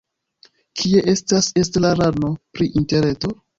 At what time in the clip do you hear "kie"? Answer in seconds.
0.81-1.03